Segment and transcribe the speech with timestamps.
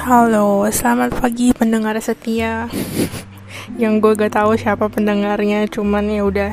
[0.00, 2.72] Halo, selamat pagi pendengar setia.
[3.80, 6.52] Yang gue gak tahu siapa pendengarnya, cuman ya udah.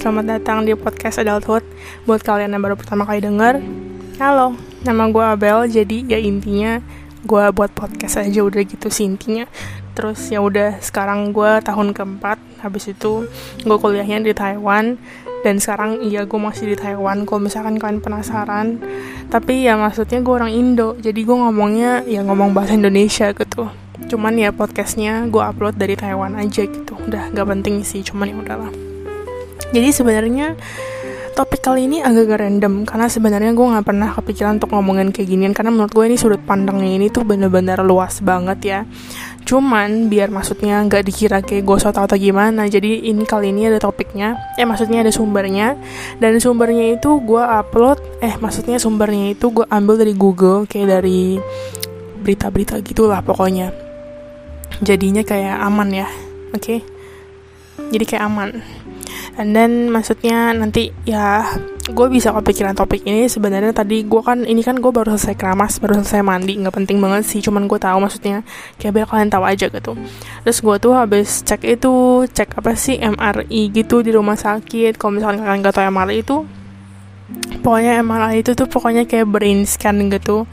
[0.00, 1.60] Selamat datang di podcast Adulthood.
[2.08, 3.60] Buat kalian yang baru pertama kali denger,
[4.16, 5.68] halo, nama gue Abel.
[5.68, 6.80] Jadi ya intinya
[7.20, 9.44] gue buat podcast aja udah gitu sih intinya.
[9.92, 12.40] Terus ya udah sekarang gue tahun keempat.
[12.64, 13.28] Habis itu
[13.60, 14.96] gue kuliahnya di Taiwan
[15.46, 17.22] dan sekarang iya gue masih di Taiwan.
[17.22, 18.82] Kalau misalkan kalian penasaran
[19.30, 23.70] tapi ya maksudnya gue orang Indo jadi gue ngomongnya ya ngomong bahasa Indonesia gitu.
[24.10, 26.98] Cuman ya podcastnya gue upload dari Taiwan aja gitu.
[27.06, 28.70] Udah gak penting sih cuman ya udahlah.
[29.70, 30.58] Jadi sebenarnya
[31.36, 35.52] topik kali ini agak random karena sebenarnya gue nggak pernah kepikiran untuk ngomongin kayak ginian
[35.52, 38.80] karena menurut gue ini sudut pandangnya ini tuh bener-bener luas banget ya.
[39.44, 43.68] Cuman biar maksudnya nggak dikira kayak gue so tau atau gimana jadi ini kali ini
[43.68, 45.76] ada topiknya eh maksudnya ada sumbernya
[46.18, 51.36] dan sumbernya itu gue upload eh maksudnya sumbernya itu gue ambil dari Google kayak dari
[52.24, 53.76] berita-berita gitulah pokoknya.
[54.80, 56.08] Jadinya kayak aman ya
[56.56, 56.64] oke?
[56.64, 56.80] Okay?
[57.92, 58.50] jadi kayak aman
[59.36, 61.44] and then maksudnya nanti ya
[61.86, 63.28] gue bisa kepikiran topik ini.
[63.30, 66.58] Sebenarnya tadi gue kan ini kan gue baru selesai keramas baru selesai mandi.
[66.58, 68.42] Nggak penting banget sih cuman gue tahu maksudnya
[68.80, 69.92] kayak biar kalian tahu aja gitu.
[70.42, 74.98] Terus gue tuh habis cek itu cek apa sih MRI gitu di rumah sakit.
[74.98, 76.36] Kalau misalnya kalian nggak tahu MRI itu
[77.62, 80.48] pokoknya MRI itu tuh pokoknya kayak brain scan gitu.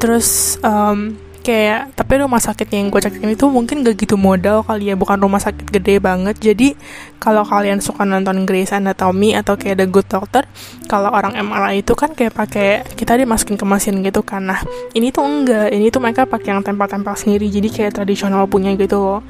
[0.00, 1.14] Terus um,
[1.50, 4.94] kayak tapi rumah sakit yang gue cek ini tuh mungkin gak gitu modal kali ya
[4.94, 6.38] bukan rumah sakit gede banget.
[6.38, 6.78] Jadi
[7.18, 10.46] kalau kalian suka nonton Grey's Anatomy atau kayak The Good Doctor
[10.86, 14.46] kalau orang MRI itu kan kayak pakai kita dimasukin ke mesin gitu kan.
[14.46, 14.62] Nah
[14.94, 15.74] ini tuh enggak.
[15.74, 19.20] Ini tuh mereka pakai yang tempel-tempel sendiri jadi kayak tradisional punya gitu loh.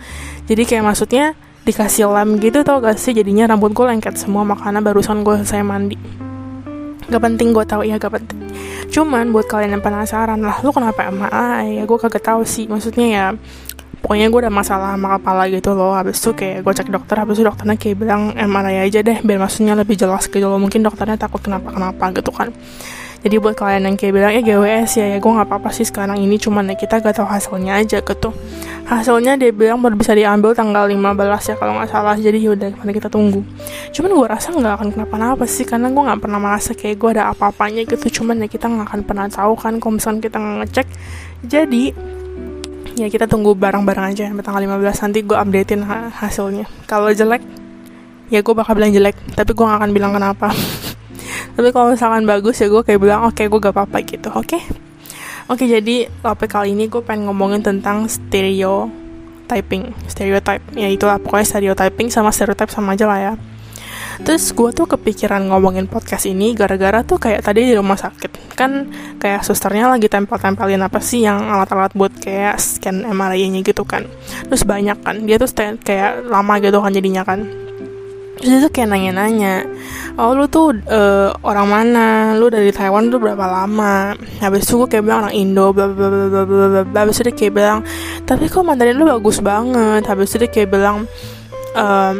[0.44, 1.32] Jadi kayak maksudnya
[1.64, 3.16] dikasih lem gitu tau gak sih?
[3.16, 6.29] Jadinya rambut gue lengket semua makanya barusan gue selesai mandi
[7.10, 8.40] gak penting gue tahu ya gak penting
[8.90, 12.66] cuman buat kalian yang penasaran lah lu kenapa MRI ya gue kagak tahu sih.
[12.66, 13.26] Maksudnya ya
[14.02, 15.94] pokoknya gue udah masalah sama kepala gitu loh.
[15.94, 19.38] Habis itu kayak gue cek dokter habis itu dokternya kayak bilang MRI aja deh biar
[19.38, 20.58] maksudnya lebih jelas gitu loh.
[20.58, 22.50] Mungkin dokternya takut kenapa kenapa gitu kan
[23.20, 26.16] jadi buat kalian yang kayak bilang ya GWS ya ya gue nggak apa-apa sih sekarang
[26.16, 28.32] ini cuman ya kita gak tahu hasilnya aja gitu.
[28.88, 32.16] Hasilnya dia bilang baru bisa diambil tanggal 15 ya kalau nggak salah.
[32.16, 33.44] Jadi yaudah mari kita tunggu.
[33.92, 37.28] Cuman gue rasa nggak akan kenapa-napa sih karena gue nggak pernah merasa kayak gue ada
[37.28, 38.24] apa-apanya gitu.
[38.24, 40.86] Cuman ya kita nggak akan pernah tahu kan kalau kita nggak ngecek.
[41.44, 41.84] Jadi
[42.96, 46.64] ya kita tunggu barang-barang aja sampai tanggal 15 nanti gue updatein ha hasilnya.
[46.88, 47.44] Kalau jelek
[48.32, 50.54] ya gue bakal bilang jelek tapi gue gak akan bilang kenapa
[51.56, 54.46] tapi kalau misalkan bagus ya gue kayak bilang oke okay, gue gak apa-apa gitu oke?
[54.46, 54.62] Okay?
[55.50, 60.62] oke okay, jadi topik kali ini gue pengen ngomongin tentang stereotyping stereotype.
[60.78, 63.32] Ya itulah pokoknya stereotyping sama stereotype sama aja lah ya.
[64.20, 68.52] Terus gue tuh kepikiran ngomongin podcast ini gara-gara tuh kayak tadi di rumah sakit.
[68.52, 74.04] Kan kayak susternya lagi tempel-tempelin apa sih yang alat-alat buat kayak scan MRI-nya gitu kan.
[74.46, 75.48] Terus banyak kan, dia tuh
[75.80, 77.59] kayak lama gitu kan jadinya kan
[78.40, 79.68] Terus dia tuh kayak nanya-nanya
[80.16, 82.32] Oh lu tuh uh, orang mana?
[82.40, 84.16] Lu dari Taiwan tuh berapa lama?
[84.40, 87.28] Habis itu gue kayak bilang orang Indo bla bla bla bla bla bla Habis itu
[87.28, 87.78] dia kayak bilang
[88.24, 90.08] Tapi kok Mandarin lu bagus banget?
[90.08, 91.04] Habis itu dia kayak bilang
[91.76, 92.16] um,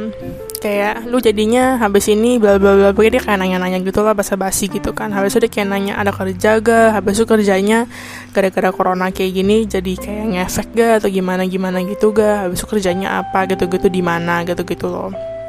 [0.60, 2.92] kayak lu jadinya habis ini bla bla bla.
[2.92, 5.10] Dia kayak nanya-nanya gitu lah basa basi gitu kan.
[5.10, 7.00] Habis itu dia kayak nanya ada kerja gak?
[7.00, 7.88] Habis itu kerjanya
[8.36, 12.46] gara-gara corona kayak gini jadi kayak ngefek gak atau gimana gimana gitu gak?
[12.46, 13.48] Habis itu kerjanya apa?
[13.48, 14.44] Gitu-gitu di mana?
[14.44, 15.39] Gitu-gitu loh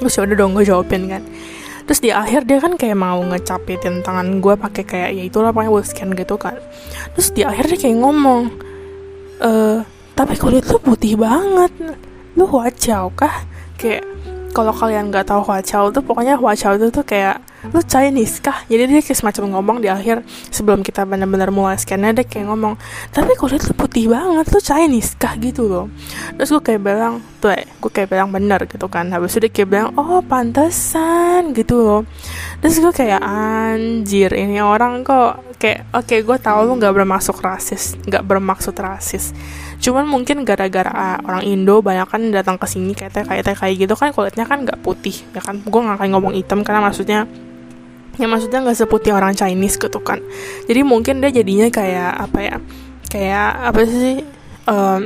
[0.00, 1.22] terus ya udah dong gue jawabin kan.
[1.84, 5.68] Terus di akhir dia kan kayak mau ngecapitin tangan gue pakai kayak ya itulah pakai
[5.84, 6.56] scan gitu kan.
[7.12, 8.42] Terus di akhir dia kayak ngomong
[9.44, 9.78] eh
[10.14, 11.72] tapi kulit lu putih banget.
[12.38, 13.44] Lu wajau kah?
[13.76, 14.06] Kayak
[14.54, 17.42] kalau kalian nggak tahu Hua Chao tuh pokoknya Hua Chao itu tuh kayak
[17.74, 18.62] lu Chinese kah?
[18.70, 20.22] Jadi dia kayak semacam ngomong di akhir
[20.54, 22.78] sebelum kita benar-benar mulai scannya dia kayak ngomong
[23.10, 25.34] tapi kulit lu putih banget lu Chinese kah?
[25.34, 25.90] Gitu loh.
[26.38, 29.10] Terus gue kayak bilang tuh gue kayak bilang bener gitu kan.
[29.10, 32.00] Habis itu dia kayak bilang oh pantesan gitu loh.
[32.62, 37.40] Terus gue kayak anjir ini orang kok kayak oke okay, gue tahu lu nggak bermaksud
[37.40, 39.32] rasis nggak bermaksud rasis
[39.84, 44.16] cuman mungkin gara-gara orang Indo banyak kan datang ke sini kayak kayak kayak gitu kan
[44.16, 45.60] kulitnya kan nggak putih ya kan?
[45.60, 47.28] Gue nggak akan ngomong hitam karena maksudnya
[48.16, 50.24] ya maksudnya nggak seputih orang Chinese gitu kan.
[50.64, 52.56] Jadi mungkin dia jadinya kayak apa ya
[53.12, 54.24] kayak apa sih
[54.64, 55.02] um,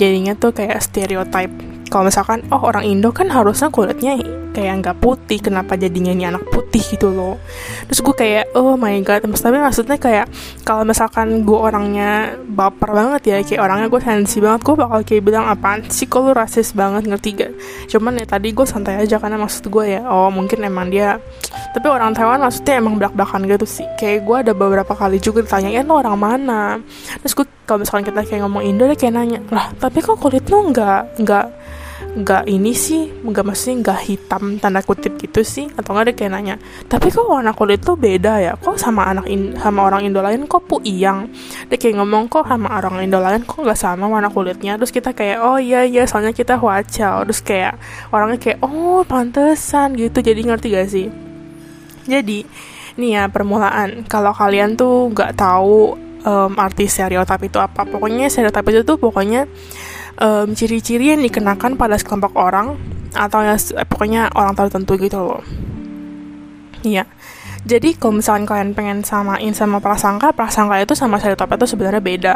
[0.00, 1.52] jadinya tuh kayak stereotype.
[1.92, 4.16] Kalau misalkan oh orang Indo kan harusnya kulitnya
[4.50, 7.38] kayak nggak putih kenapa jadinya ini anak putih gitu loh.
[7.88, 10.26] Terus gue kayak oh my god tapi maksudnya kayak
[10.66, 15.22] kalau misalkan gue orangnya baper banget ya kayak orangnya gue sensi banget gue bakal kayak
[15.22, 17.52] bilang apaan sih kalau rasis banget ngerti gak
[17.90, 21.18] cuman ya tadi gue santai aja karena maksud gue ya oh mungkin emang dia
[21.70, 23.86] tapi orang Taiwan maksudnya emang belak-belakan gitu sih.
[23.94, 26.82] Kayak gue ada beberapa kali juga ditanya ya lo orang mana?
[27.22, 30.42] Terus gue kalau misalkan kita kayak ngomong Indo dia kayak nanya lah tapi kok kulit
[30.50, 31.46] lo nggak nggak
[32.10, 36.32] nggak ini sih nggak mesti nggak hitam tanda kutip gitu sih atau nggak dia kayak
[36.34, 36.56] nanya.
[36.90, 38.52] Tapi kok warna kulit lo beda ya?
[38.58, 41.30] Kok sama anak in, sama orang Indo lain kok pu iyang
[41.70, 44.74] dia kayak ngomong kok sama orang Indo lain kok nggak sama warna kulitnya?
[44.74, 47.78] Terus kita kayak oh iya iya soalnya kita huacao terus kayak
[48.10, 50.18] orangnya kayak oh pantesan gitu.
[50.18, 51.06] Jadi ngerti gak sih?
[52.10, 52.42] Jadi
[52.98, 54.02] nih ya permulaan.
[54.10, 59.46] Kalau kalian tuh nggak tahu um, arti stereotip itu apa pokoknya stereotip itu tuh pokoknya
[60.18, 62.74] um, ciri-ciri yang dikenakan pada sekelompok orang
[63.14, 65.42] atau ya eh, pokoknya orang tertentu gitu loh.
[66.82, 67.04] Iya.
[67.60, 72.34] Jadi kalau misalkan kalian pengen samain sama prasangka, prasangka itu sama stereotip itu sebenarnya beda.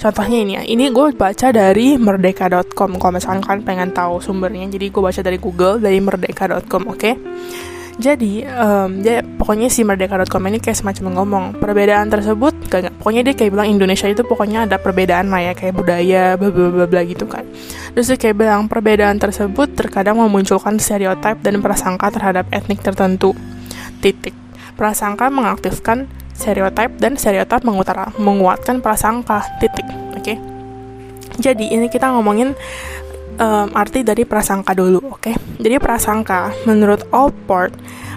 [0.00, 2.96] Contohnya ini ya, ini gue baca dari merdeka.com.
[2.96, 6.96] Kalau misalkan kalian pengen tahu sumbernya, jadi gue baca dari Google dari merdeka.com, oke?
[6.96, 7.14] Okay?
[8.00, 13.34] Jadi, um, dia pokoknya si merdeka.com ini kayak semacam ngomong perbedaan tersebut, gak, pokoknya dia
[13.36, 17.00] kayak bilang Indonesia itu pokoknya ada perbedaan lah ya kayak budaya, bla bla bla bla
[17.04, 17.44] gitu kan.
[17.92, 23.36] Terus dia kayak bilang perbedaan tersebut terkadang memunculkan stereotip dan prasangka terhadap etnik tertentu.
[24.00, 24.32] Titik.
[24.72, 27.60] Prasangka mengaktifkan stereotip dan stereotip
[28.16, 29.44] menguatkan prasangka.
[29.60, 29.84] Titik.
[30.16, 30.32] Oke.
[30.32, 30.36] Okay?
[31.40, 32.52] Jadi ini kita ngomongin
[33.38, 35.20] um, arti dari prasangka dulu, oke?
[35.20, 35.34] Okay?
[35.62, 37.72] Jadi prasangka menurut Allport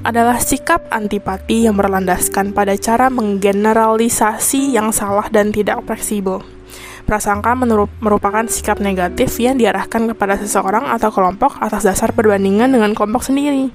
[0.05, 6.45] adalah sikap antipati yang berlandaskan pada cara menggeneralisasi yang salah dan tidak fleksibel.
[7.05, 7.53] Prasangka
[8.01, 13.69] merupakan sikap negatif yang diarahkan kepada seseorang atau kelompok atas dasar perbandingan dengan kelompok sendiri.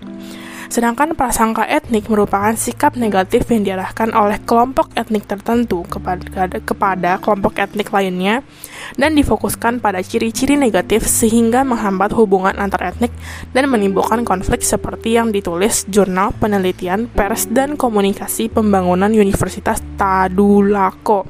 [0.71, 7.59] Sedangkan prasangka etnik merupakan sikap negatif yang diarahkan oleh kelompok etnik tertentu kepada, kepada kelompok
[7.59, 8.47] etnik lainnya
[8.95, 13.11] dan difokuskan pada ciri-ciri negatif sehingga menghambat hubungan antar etnik
[13.51, 21.27] dan menimbulkan konflik seperti yang ditulis Jurnal Penelitian Pers dan Komunikasi Pembangunan Universitas Tadulako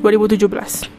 [0.00, 0.97] 2017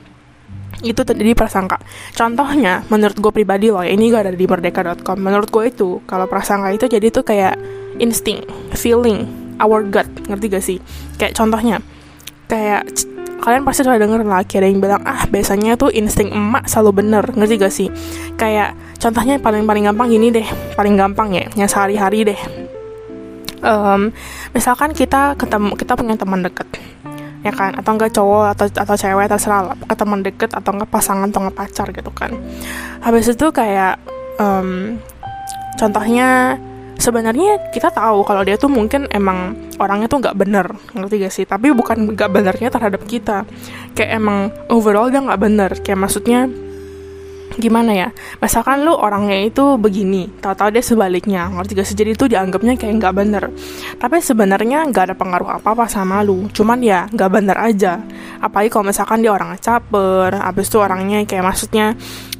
[0.81, 1.80] itu terjadi prasangka.
[2.16, 5.18] Contohnya, menurut gue pribadi loh, ya, ini gak ada di merdeka.com.
[5.20, 7.60] Menurut gue itu, kalau prasangka itu jadi tuh kayak
[8.00, 8.44] insting,
[8.76, 9.28] feeling,
[9.60, 10.78] our gut, ngerti gak sih?
[11.20, 11.84] Kayak contohnya,
[12.48, 12.88] kayak
[13.40, 17.24] kalian pasti sudah denger lah ada yang bilang ah biasanya tuh insting emak selalu bener
[17.31, 17.88] ngerti gak sih
[18.36, 22.40] kayak contohnya paling paling gampang gini deh paling gampang ya yang sehari-hari deh
[23.64, 24.12] um,
[24.52, 26.68] misalkan kita ketemu kita punya teman deket
[27.45, 27.75] ya kan?
[27.77, 29.75] Atau enggak cowok atau atau cewek terserah lah.
[29.75, 32.36] Ke teman deket atau enggak pasangan atau enggak pacar gitu kan.
[33.03, 34.00] Habis itu kayak
[34.39, 35.00] um,
[35.80, 36.59] contohnya
[37.00, 41.45] sebenarnya kita tahu kalau dia tuh mungkin emang orangnya tuh nggak bener ngerti gak sih?
[41.47, 43.47] Tapi bukan nggak benernya terhadap kita.
[43.95, 45.71] Kayak emang overall dia nggak bener.
[45.80, 46.51] Kayak maksudnya
[47.57, 48.07] gimana ya?
[48.38, 51.98] Misalkan lu orangnya itu begini tahu-tahu dia sebaliknya ngerti gak sih?
[51.98, 53.44] Jadi itu dianggapnya kayak nggak bener.
[53.98, 56.46] Tapi sebenarnya nggak ada pengaruh apa-apa sama lu.
[56.54, 58.04] Cuman ya nggak bener aja.
[58.44, 61.98] Apalagi kalau misalkan dia orangnya caper abis itu orangnya kayak maksudnya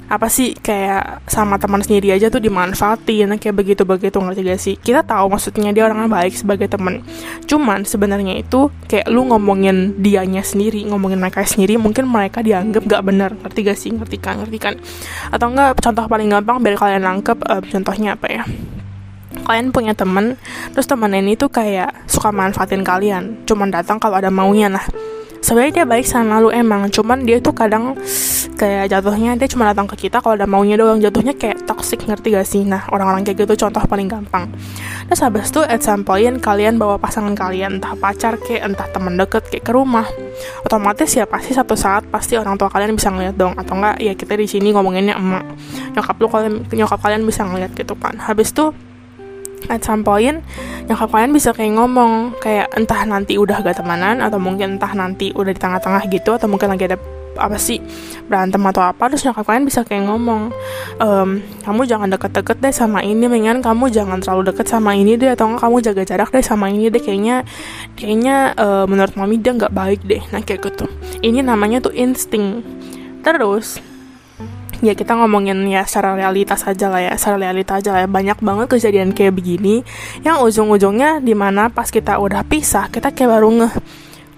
[0.10, 4.76] apa sih kayak sama teman sendiri aja tuh dimanfaatin kayak begitu begitu ngerti gak sih?
[4.82, 7.06] Kita tahu maksudnya dia orangnya baik sebagai teman.
[7.46, 13.04] Cuman sebenarnya itu kayak lu ngomongin dianya sendiri ngomongin mereka sendiri mungkin mereka dianggap gak
[13.06, 13.38] benar.
[13.38, 13.94] Ngerti gak sih?
[13.94, 14.42] Ngerti kan?
[14.42, 14.74] Ngerti kan?
[15.30, 18.44] Atau enggak contoh paling gampang biar kalian nangkep uh, contohnya apa ya?
[19.46, 20.42] Kalian punya temen
[20.74, 23.46] terus temen ini tuh kayak suka manfaatin kalian.
[23.46, 24.82] Cuman datang kalau ada maunya nah
[25.40, 27.96] sebenarnya dia baik sama lu emang cuman dia tuh kadang
[28.60, 31.00] kayak jatuhnya dia cuma datang ke kita kalau ada maunya doang.
[31.00, 32.68] Jatuhnya kayak toxic ngerti gak sih?
[32.68, 34.52] Nah orang-orang kayak gitu contoh paling gampang.
[35.08, 39.16] Terus habis itu at some point kalian bawa pasangan kalian entah pacar kayak entah teman
[39.16, 40.06] deket kayak ke rumah.
[40.68, 43.56] Otomatis ya pasti satu saat pasti orang tua kalian bisa ngeliat dong.
[43.56, 45.46] Atau enggak ya kita di sini ngomonginnya emak.
[45.96, 48.20] Nyokap lu kalian nyokap kalian bisa ngeliat gitu kan.
[48.20, 48.76] Habis itu
[49.68, 50.40] at some point
[50.88, 55.36] nyokap kalian bisa kayak ngomong kayak entah nanti udah gak temanan atau mungkin entah nanti
[55.36, 56.98] udah di tengah-tengah gitu atau mungkin lagi ada
[57.40, 57.80] apa sih
[58.28, 60.52] berantem atau apa terus nyokap kalian bisa kayak ngomong
[61.00, 65.34] ehm, kamu jangan deket-deket deh sama ini mendingan kamu jangan terlalu deket sama ini deh
[65.34, 67.48] atau kamu jaga jarak deh sama ini deh kayaknya
[67.96, 70.86] kayaknya uh, menurut mami dia nggak baik deh nah kayak gitu.
[71.24, 72.62] Ini namanya tuh insting.
[73.24, 73.80] Terus
[74.80, 78.10] ya kita ngomongin ya secara realitas aja lah ya secara realitas aja lah ya.
[78.10, 79.84] Banyak banget kejadian kayak begini
[80.24, 83.74] yang ujung-ujungnya di mana pas kita udah pisah kita kayak baru ngeh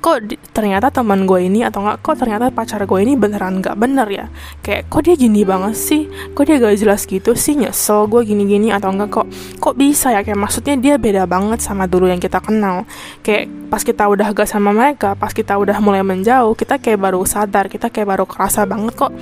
[0.01, 3.77] kok di, ternyata teman gue ini atau enggak kok ternyata pacar gue ini beneran nggak
[3.77, 4.25] bener ya?
[4.65, 6.09] Kayak kok dia gini banget sih?
[6.33, 7.53] Kok dia gak jelas gitu sih?
[7.53, 9.27] Nyesel gue gini-gini atau enggak kok
[9.61, 10.25] kok bisa ya?
[10.25, 12.89] Kayak maksudnya dia beda banget sama dulu yang kita kenal.
[13.21, 17.23] Kayak pas kita udah gak sama mereka pas kita udah mulai menjauh kita kayak baru
[17.23, 19.15] sadar kita kayak baru kerasa banget kok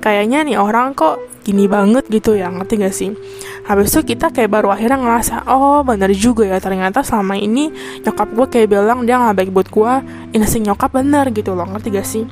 [0.00, 3.10] kayaknya nih orang kok gini banget gitu ya ngerti gak sih
[3.70, 7.70] habis itu kita kayak baru akhirnya ngerasa oh bener juga ya ternyata selama ini
[8.02, 9.92] nyokap gue kayak bilang dia nggak baik buat gue
[10.34, 12.26] insting nyokap bener gitu loh ngerti gak sih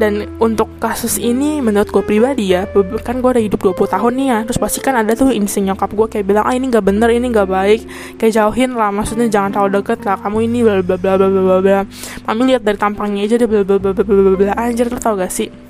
[0.00, 2.64] dan untuk kasus ini menurut gue pribadi ya
[3.04, 5.92] kan gue udah hidup 20 tahun nih ya terus pasti kan ada tuh insting nyokap
[5.92, 7.80] gue kayak bilang ah ini gak bener ini gak baik
[8.16, 11.58] kayak jauhin lah maksudnya jangan terlalu deket lah kamu ini bla bla bla bla bla
[11.60, 11.80] bla
[12.24, 15.16] mami lihat dari tampangnya aja deh bla bla bla bla bla bla anjir lo tau
[15.20, 15.69] gak sih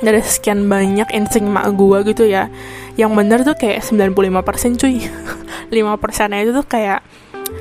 [0.00, 2.48] dari sekian banyak insting mak gue gitu ya.
[2.96, 5.06] Yang bener tuh kayak 95% cuy.
[5.70, 7.00] 5% itu tuh kayak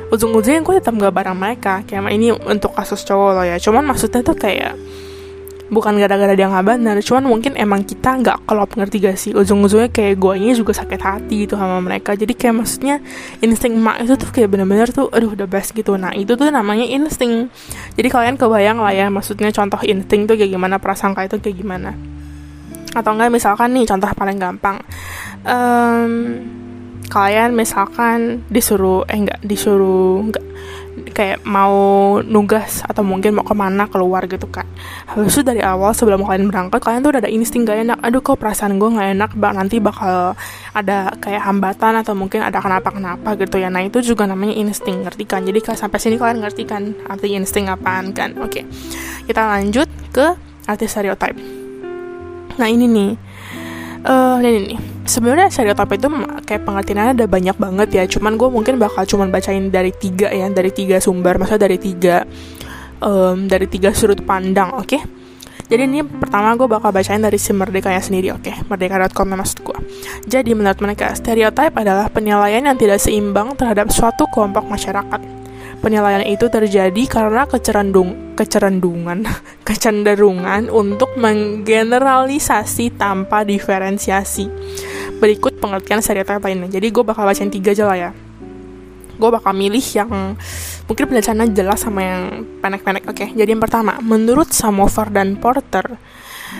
[0.10, 1.84] ujung-ujungnya gue tetap gak bareng mereka.
[1.86, 3.62] Kayak ini untuk kasus cowok loh ya.
[3.62, 4.74] Cuman maksudnya tuh kayak
[5.70, 9.32] bukan gara-gara dia nggak benar cuman mungkin emang kita nggak kelop ngerti gak sih?
[9.38, 12.18] Ujung-ujungnya kayak gue ini juga sakit hati gitu sama mereka.
[12.18, 12.98] Jadi kayak maksudnya
[13.46, 15.94] insting mak itu tuh kayak bener-bener tuh aduh udah best gitu.
[15.94, 17.54] Nah itu tuh namanya insting.
[17.94, 21.94] Jadi kalian kebayang lah ya maksudnya contoh insting tuh kayak gimana prasangka itu kayak gimana
[22.96, 24.78] atau enggak misalkan nih contoh paling gampang.
[25.46, 26.12] Um,
[27.10, 30.46] kalian misalkan disuruh eh enggak disuruh enggak
[31.16, 34.68] kayak mau nugas atau mungkin mau ke mana keluar gitu kan.
[35.08, 37.98] Habis dari awal sebelum kalian berangkat kalian tuh udah ada insting gak enak.
[38.04, 40.36] Aduh kok perasaan gue gak enak bak nanti bakal
[40.76, 43.72] ada kayak hambatan atau mungkin ada kenapa-kenapa gitu ya.
[43.72, 45.48] Nah itu juga namanya insting ngerti kan?
[45.48, 48.36] Jadi sampai sini kalian ngerti kan arti insting apaan kan?
[48.44, 48.68] Oke
[49.28, 50.36] kita lanjut ke
[50.68, 51.59] arti stereotype
[52.60, 53.12] nah ini nih
[54.04, 56.08] uh, ini nih sebenarnya stereotip itu
[56.46, 60.46] kayak pengertiannya ada banyak banget ya cuman gue mungkin bakal cuman bacain dari tiga ya
[60.52, 62.28] dari tiga sumber maksudnya dari tiga
[63.02, 65.02] um, dari tiga sudut pandang oke okay?
[65.70, 68.42] Jadi ini pertama gue bakal bacain dari si Merdekanya sendiri, oke?
[68.42, 68.58] Okay?
[68.66, 69.78] Merdeka.com maksud gue.
[70.26, 75.39] Jadi menurut mereka, stereotip adalah penilaian yang tidak seimbang terhadap suatu kelompok masyarakat
[75.80, 79.24] Penilaian itu terjadi karena kecerendung, kecerendungan,
[79.68, 84.52] kecenderungan untuk menggeneralisasi tanpa diferensiasi.
[85.24, 86.68] Berikut pengertian stereotip lainnya.
[86.68, 88.12] Jadi gue bakal bacain tiga aja lah ya.
[89.20, 90.36] Gue bakal milih yang
[90.88, 92.24] mungkin penjelasannya jelas sama yang
[92.60, 93.08] pendek-pendek.
[93.08, 95.96] Oke, jadi yang pertama, menurut Samovar dan Porter,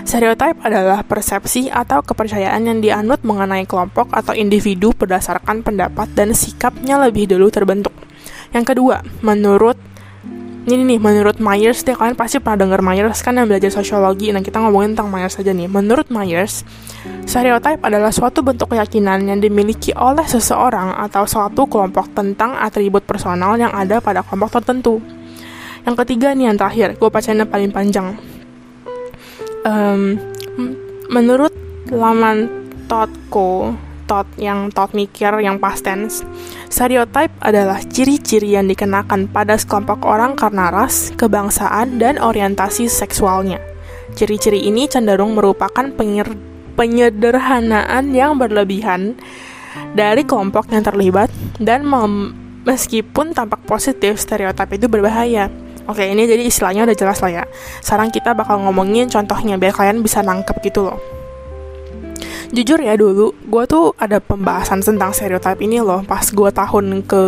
[0.06, 7.02] Stereotip adalah persepsi atau kepercayaan yang dianut mengenai kelompok atau individu berdasarkan pendapat dan sikapnya
[7.02, 7.99] lebih dulu terbentuk.
[8.50, 9.78] Yang kedua, menurut
[10.70, 14.30] ini nih, menurut Myers deh, kalian pasti pernah dengar Myers kan yang belajar sosiologi.
[14.30, 15.66] Nah, kita ngomongin tentang Myers saja nih.
[15.66, 16.62] Menurut Myers,
[17.26, 23.58] stereotip adalah suatu bentuk keyakinan yang dimiliki oleh seseorang atau suatu kelompok tentang atribut personal
[23.58, 25.02] yang ada pada kelompok tertentu.
[25.88, 28.08] Yang ketiga nih yang terakhir, gue bacain yang paling panjang.
[29.66, 30.22] Um,
[31.10, 31.52] menurut
[31.90, 32.46] laman
[32.86, 33.74] Totko,
[34.10, 36.26] tot yang tot mikir yang past tense.
[36.70, 43.58] Stereotype adalah ciri-ciri yang dikenakan pada sekelompok orang karena ras, kebangsaan, dan orientasi seksualnya.
[44.14, 45.90] Ciri-ciri ini cenderung merupakan
[46.78, 49.18] penyederhanaan yang berlebihan
[49.98, 51.90] dari kelompok yang terlibat dan
[52.70, 55.50] meskipun tampak positif, stereotip itu berbahaya.
[55.90, 57.44] Oke, ini jadi istilahnya udah jelas lah ya.
[57.82, 61.19] Sekarang kita bakal ngomongin contohnya biar kalian bisa nangkep gitu loh
[62.50, 67.24] jujur ya dulu gue tuh ada pembahasan tentang stereotip ini loh pas gue tahun ke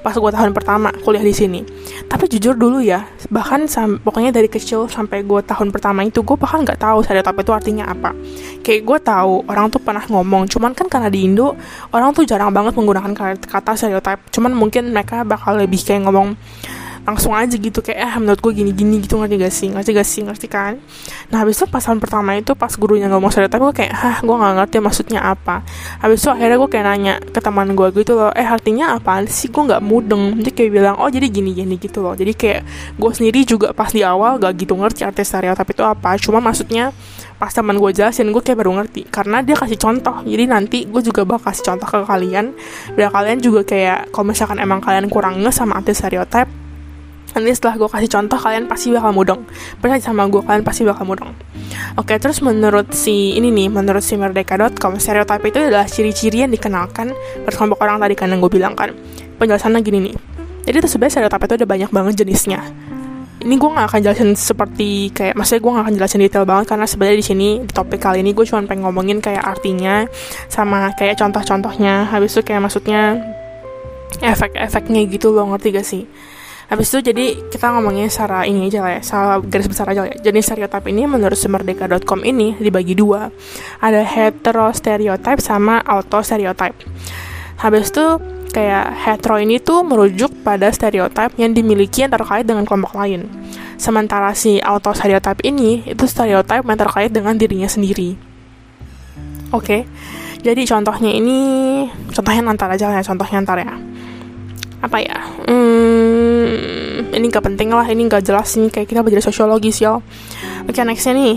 [0.00, 1.60] pas gue tahun pertama kuliah di sini.
[2.08, 6.36] Tapi jujur dulu ya bahkan sam, pokoknya dari kecil sampai gue tahun pertama itu gue
[6.40, 8.16] bahkan nggak tahu stereotip itu artinya apa.
[8.64, 11.52] Kayak gue tahu orang tuh pernah ngomong cuman kan karena di Indo
[11.92, 16.32] orang tuh jarang banget menggunakan kata stereotip cuman mungkin mereka bakal lebih kayak ngomong
[17.06, 19.68] langsung aja gitu kayak eh menurut gue gini-gini gitu ngerti gak sih?
[19.70, 20.20] Ngerti gak sih?
[20.26, 20.74] Ngerti kan?
[21.30, 24.34] Nah habis itu pas tahun pertama itu pas gurunya ngomong stereotip gue kayak hah gue
[24.34, 25.62] nggak ngerti maksudnya apa.
[26.02, 29.54] Habis itu akhirnya gue kayak nanya ke teman gue gitu loh eh artinya apa sih?
[29.54, 30.42] Gue nggak mudeng.
[30.42, 32.18] Dia kayak bilang oh jadi gini-gini gitu loh.
[32.18, 32.60] Jadi kayak
[32.98, 36.18] gue sendiri juga pas di awal gak gitu ngerti arti stereotip itu apa.
[36.18, 36.90] Cuma maksudnya
[37.38, 39.06] pas teman gue jelasin gue kayak baru ngerti.
[39.06, 40.26] Karena dia kasih contoh.
[40.26, 42.50] Jadi nanti gue juga bakal kasih contoh ke kalian.
[42.98, 46.65] Biar kalian juga kayak kalau misalkan emang kalian kurang nge sama arti stereotip
[47.36, 49.40] nanti setelah gue kasih contoh kalian pasti bakal mudeng
[49.78, 51.30] percaya sama gue kalian pasti bakal mudeng
[52.00, 57.12] oke terus menurut si ini nih menurut si merdeka.com stereotip itu adalah ciri-ciri yang dikenalkan
[57.44, 58.92] berkelompok orang tadi kan yang gue bilang kan.
[59.36, 60.14] Penjelasannya gini nih.
[60.66, 62.60] Jadi itu sebenarnya stereotip itu ada banyak banget jenisnya.
[63.36, 66.86] Ini gue gak akan jelasin seperti kayak maksudnya gue gak akan jelasin detail banget karena
[66.88, 70.08] sebenarnya di sini di topik kali ini gue cuma pengen ngomongin kayak artinya
[70.50, 72.10] sama kayak contoh-contohnya.
[72.10, 73.22] Habis itu kayak maksudnya
[74.18, 76.02] efek-efeknya gitu loh ngerti gak sih
[76.66, 80.10] Habis itu jadi kita ngomongnya secara ini aja lah ya, secara garis besar aja lah
[80.10, 80.18] ya.
[80.18, 83.30] Jadi stereotip ini menurut semerdeka.com ini dibagi dua.
[83.78, 86.74] Ada hetero stereotype sama auto stereotype.
[87.62, 88.06] Habis itu
[88.50, 93.30] kayak hetero ini tuh merujuk pada stereotip yang dimiliki yang terkait dengan kelompok lain.
[93.78, 98.18] Sementara si auto stereotype ini itu stereotip yang terkait dengan dirinya sendiri.
[99.54, 99.62] Oke.
[99.62, 99.80] Okay?
[100.42, 101.38] Jadi contohnya ini
[102.14, 103.74] contohnya antar aja ya, contohnya antar ya.
[104.84, 105.18] Apa ya?
[105.48, 110.04] Hmm, ini gak penting lah ini gak jelas nih kayak kita belajar sosiologi sih oke
[110.68, 111.36] okay, nextnya nih.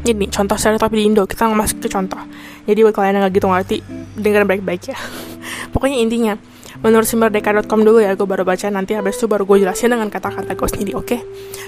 [0.00, 1.28] Ini contoh stereotip di Indo.
[1.28, 2.20] Kita masuk ke contoh.
[2.64, 3.76] Jadi buat kalian yang gak gitu ngerti
[4.16, 4.98] dengar baik-baik ya.
[5.72, 6.34] Pokoknya intinya
[6.80, 10.56] menurut merdeka.com dulu ya gue baru baca nanti habis itu baru gue jelasin dengan kata-kata
[10.56, 11.20] gue sendiri oke okay?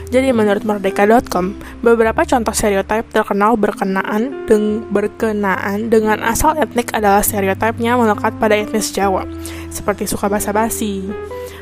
[0.08, 7.96] jadi menurut merdeka.com beberapa contoh stereotip terkenal berkenaan deng berkenaan dengan asal etnik adalah stereotipnya
[7.96, 9.28] melekat pada etnis Jawa
[9.68, 11.08] seperti suka basa-basi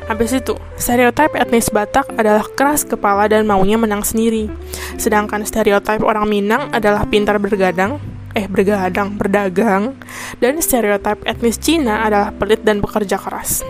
[0.09, 4.51] Habis itu, stereotip etnis Batak adalah keras kepala dan maunya menang sendiri.
[4.99, 7.95] Sedangkan stereotip orang Minang adalah pintar bergadang,
[8.37, 9.95] eh bergadang, berdagang,
[10.39, 13.63] dan stereotip etnis Cina adalah pelit dan bekerja keras.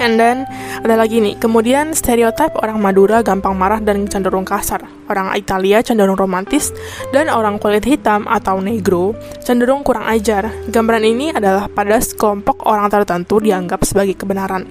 [0.00, 0.48] And then
[0.80, 4.80] ada lagi nih, kemudian stereotip orang Madura gampang marah dan cenderung kasar,
[5.12, 6.72] orang Italia cenderung romantis,
[7.12, 9.12] dan orang kulit hitam atau negro
[9.44, 10.48] cenderung kurang ajar.
[10.72, 14.64] Gambaran ini adalah pada kelompok orang tertentu dianggap sebagai kebenaran.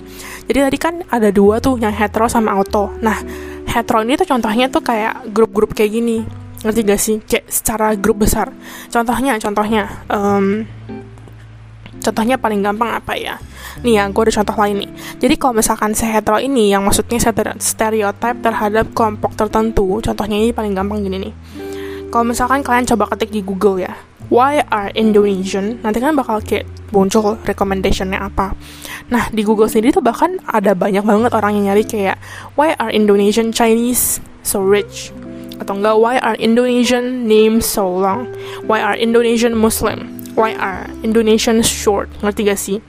[0.50, 2.90] Jadi tadi kan ada dua tuh yang hetero sama auto.
[3.00, 3.22] Nah,
[3.70, 6.41] hetero ini tuh contohnya tuh kayak grup-grup kayak gini.
[6.62, 7.16] Ngerti gak sih?
[7.26, 8.54] Kayak secara grup besar.
[8.94, 10.66] Contohnya, contohnya, um,
[12.02, 13.36] contohnya paling gampang apa ya?
[13.82, 14.92] Nih ya, gue ada contoh lain nih.
[15.18, 17.18] Jadi kalau misalkan si hetero ini yang maksudnya
[17.58, 21.34] stereotip terhadap kelompok tertentu, contohnya ini paling gampang gini nih.
[22.12, 23.96] Kalau misalkan kalian coba ketik di Google ya,
[24.32, 25.84] why are Indonesian?
[25.84, 28.56] Nanti kan bakal kayak muncul recommendationnya apa.
[29.12, 32.16] Nah, di Google sendiri tuh bahkan ada banyak banget orang yang nyari kayak
[32.56, 35.12] why are Indonesian Chinese so rich?
[35.60, 38.26] Atau enggak why are Indonesian names so long?
[38.66, 40.08] Why are Indonesian Muslim?
[40.34, 42.08] Why are Indonesian short?
[42.24, 42.80] Ngerti gak sih?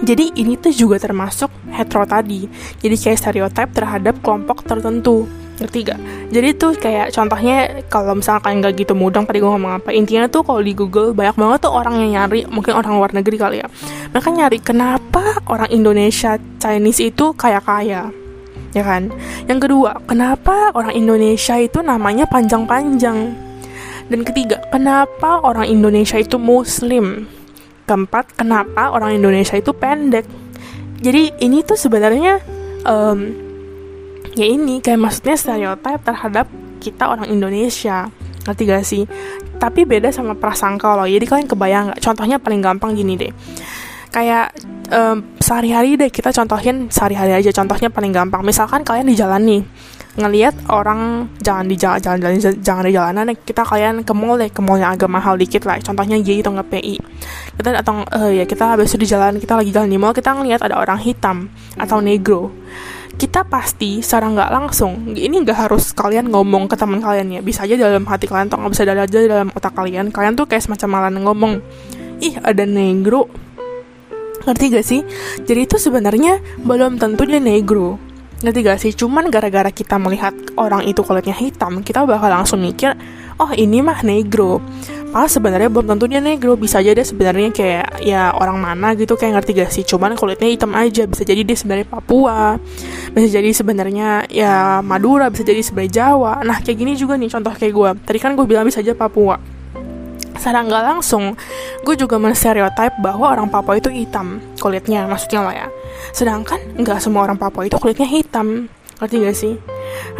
[0.00, 2.48] Jadi ini tuh juga termasuk hetero tadi.
[2.80, 5.28] Jadi kayak stereotip terhadap kelompok tertentu.
[5.60, 6.00] Ngerti gak?
[6.32, 9.92] Jadi tuh kayak contohnya kalau misalkan nggak gitu mudeng tadi gue ngomong apa.
[9.92, 13.36] Intinya tuh kalau di Google banyak banget tuh orang yang nyari, mungkin orang luar negeri
[13.36, 13.68] kali ya.
[14.10, 18.08] Mereka nyari kenapa orang Indonesia Chinese itu kaya kaya.
[18.72, 19.12] Ya kan?
[19.44, 23.36] Yang kedua, kenapa orang Indonesia itu namanya panjang-panjang?
[24.10, 27.28] Dan ketiga, kenapa orang Indonesia itu muslim?
[27.90, 30.22] keempat kenapa orang Indonesia itu pendek
[31.02, 32.38] jadi ini tuh sebenarnya
[32.86, 33.49] um,
[34.40, 36.48] ya ini kayak maksudnya stereotip terhadap
[36.80, 38.08] kita orang Indonesia.
[38.48, 39.04] Ngerti gak sih?
[39.60, 41.04] Tapi beda sama prasangka loh.
[41.04, 43.32] Jadi kalian kebayang gak contohnya paling gampang gini deh.
[44.08, 44.56] Kayak
[44.88, 47.52] um, sehari-hari deh kita contohin sehari-hari aja.
[47.52, 48.40] Contohnya paling gampang.
[48.40, 49.62] Misalkan kalian di jalan nih
[50.10, 52.20] ngelihat orang jangan di jalan jalan
[52.58, 55.76] jangan di jalanan kita kalian ke mall deh ke mall yang agak mahal dikit lah.
[55.84, 56.96] Contohnya G atau nggak PI
[57.60, 60.64] kita atau uh, ya kita habis di jalan kita lagi jalan di mall kita ngelihat
[60.64, 62.48] ada orang hitam atau negro
[63.16, 67.66] kita pasti secara nggak langsung ini nggak harus kalian ngomong ke teman kalian ya bisa
[67.66, 70.88] aja dalam hati kalian atau nggak bisa aja dalam otak kalian kalian tuh kayak semacam
[70.88, 71.52] malah ngomong
[72.22, 73.26] ih ada negro
[74.40, 75.00] ngerti gak sih
[75.44, 78.00] jadi itu sebenarnya belum tentu dia negro
[78.40, 78.92] Ngerti gak sih?
[78.96, 82.96] Cuman gara-gara kita melihat orang itu kulitnya hitam, kita bakal langsung mikir,
[83.36, 84.64] oh ini mah negro.
[85.10, 89.18] Padahal sebenarnya belum tentu dia negro, bisa aja dia sebenarnya kayak ya orang mana gitu
[89.18, 89.82] kayak ngerti gak sih?
[89.82, 92.54] Cuman kulitnya hitam aja, bisa jadi dia sebenarnya Papua,
[93.10, 96.46] bisa jadi sebenarnya ya Madura, bisa jadi sebenarnya Jawa.
[96.46, 97.90] Nah kayak gini juga nih contoh kayak gue.
[98.06, 99.34] Tadi kan gue bilang bisa aja Papua.
[100.38, 101.34] Secara nggak langsung
[101.82, 105.66] gue juga menstereotip bahwa orang Papua itu hitam kulitnya maksudnya lah ya.
[106.14, 108.70] Sedangkan nggak semua orang Papua itu kulitnya hitam.
[109.00, 109.54] Ngerti gak sih?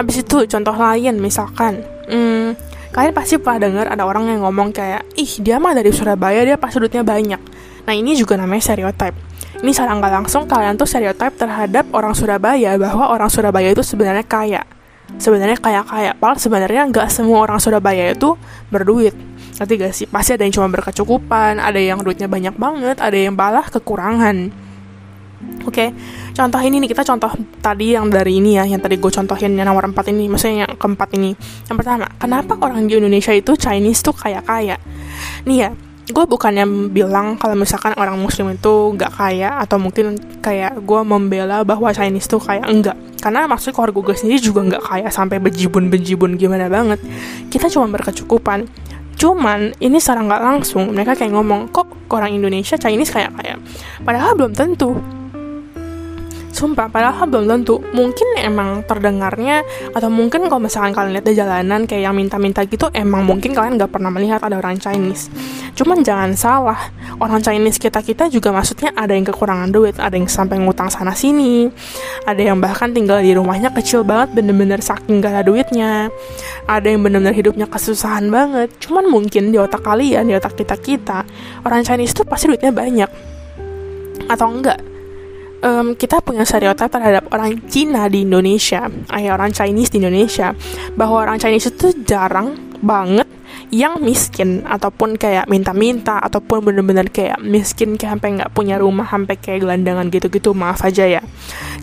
[0.01, 2.57] Habis itu contoh lain misalkan hmm,
[2.91, 6.57] kalian pasti pernah dengar ada orang yang ngomong kayak ih dia mah dari Surabaya dia
[6.59, 7.41] pas duitnya banyak.
[7.87, 9.15] Nah ini juga namanya stereotip
[9.61, 14.25] ini secara nggak langsung kalian tuh stereotip terhadap orang Surabaya bahwa orang Surabaya itu sebenarnya
[14.25, 14.63] kaya.
[15.21, 18.41] Sebenarnya kaya kaya padahal sebenarnya nggak semua orang Surabaya itu
[18.73, 19.13] berduit.
[19.61, 20.07] Ngerti gak sih?
[20.09, 24.49] Pasti ada yang cuma berkecukupan ada yang duitnya banyak banget ada yang balah kekurangan
[25.65, 25.89] oke okay.
[26.37, 27.33] contoh ini nih kita contoh
[27.65, 30.73] tadi yang dari ini ya yang tadi gue contohin yang nomor empat ini maksudnya yang
[30.77, 31.33] keempat ini.
[31.69, 34.77] Yang pertama kenapa orang di Indonesia itu Chinese tuh kaya kaya?
[35.49, 35.71] Nih ya
[36.11, 41.63] gue bukannya bilang kalau misalkan orang muslim itu nggak kaya atau mungkin kayak gue membela
[41.63, 42.99] bahwa Chinese tuh kayak enggak.
[43.23, 46.99] Karena maksud keluarga gue sendiri juga nggak kaya sampai bejibun-bejibun gimana banget.
[47.49, 48.67] Kita cuma berkecukupan.
[49.21, 53.61] Cuman ini secara nggak langsung mereka kayak ngomong kok orang Indonesia Chinese kayak kayak
[54.03, 55.20] padahal belum tentu.
[56.61, 57.81] Sumpah padahal belum tentu.
[57.97, 59.65] Mungkin emang terdengarnya
[59.97, 63.81] atau mungkin kalau misalkan kalian lihat di jalanan kayak yang minta-minta gitu emang mungkin kalian
[63.81, 65.33] nggak pernah melihat ada orang Chinese.
[65.73, 70.29] Cuman jangan salah orang Chinese kita kita juga maksudnya ada yang kekurangan duit ada yang
[70.29, 71.73] sampai ngutang sana sini
[72.29, 76.13] ada yang bahkan tinggal di rumahnya kecil banget bener-bener saking gak ada duitnya.
[76.69, 78.69] Ada yang bener-bener hidupnya kesusahan banget.
[78.83, 81.25] Cuman mungkin di otak kalian di otak kita kita
[81.65, 83.11] orang Chinese tuh pasti duitnya banyak.
[84.29, 84.90] Atau enggak
[85.65, 90.53] um, kita punya stereotip terhadap orang Cina di Indonesia, ayah orang Chinese di Indonesia,
[90.97, 93.29] bahwa orang Chinese itu jarang banget
[93.71, 99.39] yang miskin ataupun kayak minta-minta ataupun bener-bener kayak miskin kayak sampai nggak punya rumah sampai
[99.39, 101.23] kayak gelandangan gitu-gitu maaf aja ya.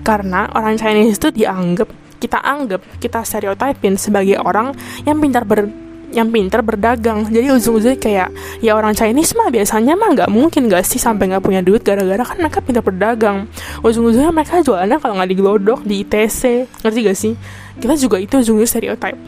[0.04, 1.88] Karena orang Chinese itu dianggap
[2.18, 4.74] kita anggap kita stereotipin sebagai orang
[5.06, 7.28] yang pintar ber yang pinter berdagang.
[7.28, 8.30] Jadi ujung-ujungnya kayak
[8.64, 12.24] ya orang Chinese mah biasanya mah nggak mungkin gak sih sampai nggak punya duit gara-gara
[12.24, 13.52] kan mereka pintar berdagang.
[13.84, 16.42] Ujung-ujungnya mereka jualannya kalau nggak di Glodok di ITC
[16.84, 17.34] ngerti gak sih?
[17.78, 19.20] Kita juga itu ujungnya stereotype.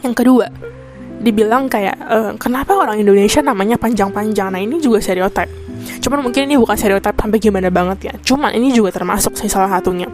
[0.00, 0.46] Yang kedua
[1.20, 4.48] dibilang kayak e, kenapa orang Indonesia namanya panjang-panjang?
[4.48, 5.50] Nah ini juga stereotype.
[6.00, 8.14] Cuman mungkin ini bukan stereotype sampai gimana banget ya.
[8.24, 10.08] Cuman ini juga termasuk sih salah satunya.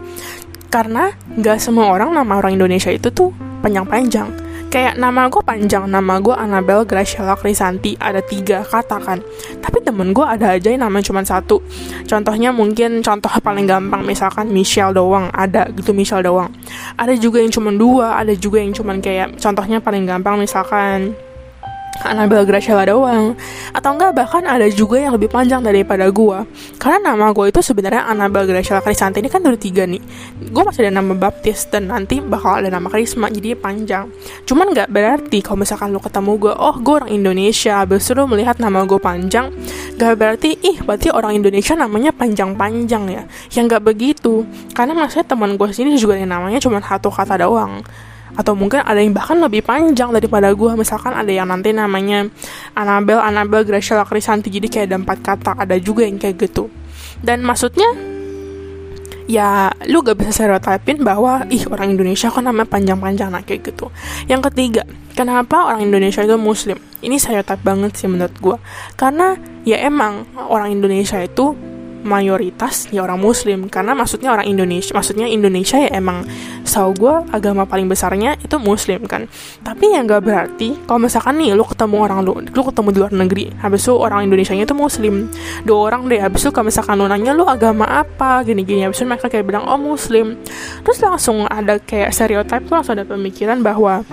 [0.67, 3.31] Karena nggak semua orang nama orang Indonesia itu tuh
[3.63, 9.19] panjang-panjang kayak nama gue panjang nama gue Annabelle Graciela Krisanti ada tiga kata kan.
[9.63, 11.63] Tapi temen gue ada aja yang namanya cuma satu.
[12.05, 16.51] Contohnya mungkin contoh paling gampang misalkan Michelle doang ada gitu Michelle doang.
[16.99, 21.15] Ada juga yang cuma dua ada juga yang cuma kayak contohnya paling gampang misalkan
[22.03, 23.33] Annabelle Graciela doang.
[23.73, 26.37] Atau enggak bahkan ada juga yang lebih panjang daripada gue
[26.77, 30.01] karena nama gue itu sebenarnya Annabelle Graciela Krisanti ini kan udah tiga nih.
[30.53, 34.09] Gue masih ada nama baptis dan nanti bakal ada nama karisma jadi panjang.
[34.45, 37.81] Cuman nggak berarti kalau misalkan lo ketemu gue oh gue orang Indonesia.
[37.81, 39.49] Habis itu lo melihat nama gue panjang
[39.97, 43.23] gak berarti ih berarti orang Indonesia namanya panjang-panjang ya.
[43.53, 44.45] Yang nggak begitu.
[44.73, 47.81] Karena maksudnya teman gue sini juga yang namanya cuma satu kata doang
[48.37, 52.29] atau mungkin ada yang bahkan lebih panjang daripada gue misalkan ada yang nanti namanya
[52.77, 56.69] Anabel Anabel Graciela Krisanti jadi kayak ada empat kata ada juga yang kayak gitu.
[57.17, 57.89] Dan maksudnya
[59.27, 63.89] ya lu gak bisa stereotipin bahwa ih orang Indonesia kok namanya panjang-panjang nah kayak gitu.
[64.29, 64.83] Yang ketiga
[65.17, 66.77] kenapa orang Indonesia itu muslim?
[67.01, 68.57] Ini stereotip banget sih menurut gue
[68.95, 69.33] karena
[69.65, 71.57] ya emang orang Indonesia itu
[72.07, 73.67] mayoritas ya orang muslim.
[73.67, 76.23] Karena maksudnya orang Indonesia maksudnya Indonesia ya emang
[76.77, 79.25] tau gue agama paling besarnya itu muslim kan.
[79.65, 83.13] Tapi yang gak berarti kalau misalkan nih lu ketemu orang lu lu ketemu di luar
[83.17, 85.25] negeri habis itu orang Indonesia nya itu muslim.
[85.65, 88.45] Dua orang deh habis itu kalau misalkan lu nanya lu agama apa?
[88.45, 88.85] gini-gini.
[88.85, 90.37] Habis itu mereka kayak bilang oh muslim.
[90.85, 94.05] Terus langsung ada kayak stereotip tuh langsung ada pemikiran bahwa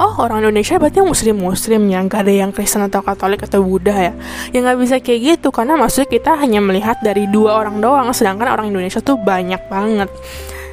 [0.00, 3.92] oh orang Indonesia berarti muslim muslim ya nggak ada yang Kristen atau Katolik atau Buddha
[3.92, 4.12] ya?
[4.50, 8.48] Ya nggak bisa kayak gitu karena maksudnya kita hanya melihat dari dua orang doang sedangkan
[8.48, 10.08] orang Indonesia tuh banyak banget.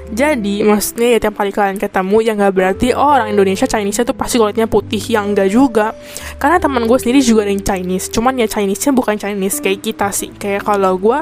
[0.08, 4.16] Jadi maksudnya ya tiap kali kalian ketemu ya nggak berarti oh orang Indonesia Chinese tuh
[4.16, 5.92] pasti kulitnya putih yang enggak juga.
[6.40, 9.84] Karena teman gue sendiri juga ada yang Chinese cuman ya Chinese nya bukan Chinese kayak
[9.84, 10.32] kita sih.
[10.32, 11.18] Kayak kalau gue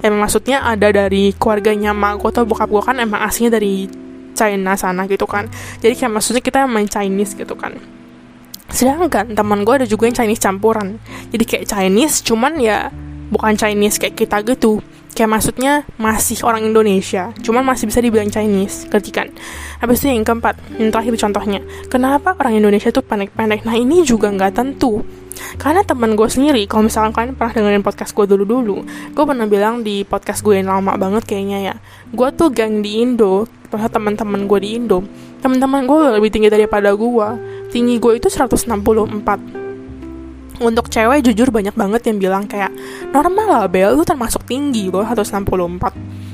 [0.00, 4.08] emang maksudnya ada dari keluarganya mak gue atau bokap gue kan emang aslinya dari
[4.40, 5.52] China sana gitu kan.
[5.84, 7.76] Jadi kayak maksudnya kita main Chinese gitu kan.
[8.72, 10.96] Sedangkan teman gue ada juga yang Chinese campuran.
[11.28, 12.88] Jadi kayak Chinese cuman ya
[13.28, 14.80] bukan Chinese kayak kita gitu.
[15.10, 18.86] Kayak maksudnya masih orang Indonesia cuman masih bisa dibilang Chinese.
[18.88, 19.28] Ngerti kan?
[19.82, 21.60] Habis itu yang keempat yang terakhir contohnya.
[21.90, 23.66] Kenapa orang Indonesia tuh pendek-pendek?
[23.66, 25.02] Nah ini juga nggak tentu.
[25.58, 28.84] Karena teman gue sendiri kalau misalkan kalian pernah dengerin podcast gue dulu-dulu
[29.16, 31.74] gue pernah bilang di podcast gue yang lama banget kayaknya ya
[32.12, 35.06] gue tuh gang di Indo teman-teman gue di Indo
[35.38, 37.28] teman-teman gue lebih tinggi daripada gue
[37.70, 38.66] tinggi gue itu 164
[40.60, 42.68] untuk cewek jujur banyak banget yang bilang kayak
[43.14, 45.48] normal lah Bel lu termasuk tinggi loh 164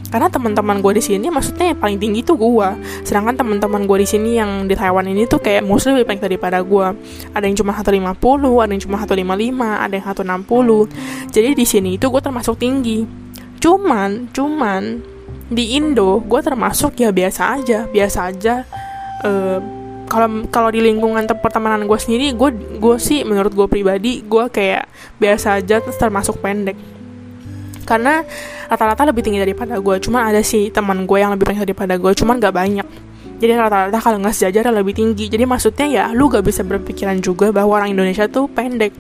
[0.07, 2.69] karena teman-teman gue di sini maksudnya yang paling tinggi tuh gue
[3.07, 6.59] sedangkan teman-teman gue di sini yang di Taiwan ini tuh kayak mostly lebih paling daripada
[6.63, 6.87] gue
[7.35, 8.19] ada yang cuma 150
[8.63, 9.15] ada yang cuma 155
[9.63, 13.05] ada yang 160 jadi di sini itu gue termasuk tinggi.
[13.61, 15.05] Cuman cuman
[15.47, 18.55] di Indo gue termasuk ya biasa aja biasa aja.
[19.23, 19.59] Uh,
[20.07, 24.87] kalau kalau di lingkungan pertemanan gue sendiri gue gue sih menurut gue pribadi gue kayak
[25.19, 26.79] biasa aja termasuk pendek.
[27.87, 28.27] Karena
[28.67, 32.13] rata-rata lebih tinggi daripada gue cuman ada sih teman gue yang lebih pendek daripada gue
[32.19, 32.89] cuman gak banyak.
[33.37, 35.31] Jadi rata-rata kalau nggak sejajar lebih tinggi.
[35.31, 38.91] Jadi maksudnya ya lu gak bisa berpikiran juga bahwa orang Indonesia tuh pendek